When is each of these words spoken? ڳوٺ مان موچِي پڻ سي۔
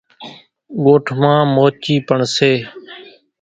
ڳوٺ 0.83 1.05
مان 1.19 1.39
موچِي 1.55 1.95
پڻ 2.07 2.19
سي۔ 2.35 2.51